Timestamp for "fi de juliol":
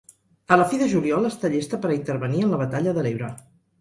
0.71-1.29